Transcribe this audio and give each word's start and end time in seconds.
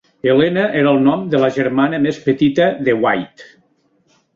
Helena 0.27 0.63
era 0.79 0.93
el 0.93 0.97
nom 1.09 1.27
de 1.35 1.43
la 1.45 1.51
germana 1.59 2.03
més 2.09 2.21
petita 2.27 2.69
de 2.89 3.01
White. 3.05 3.51